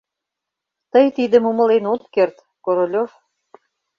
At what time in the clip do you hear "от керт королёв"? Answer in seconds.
1.93-3.11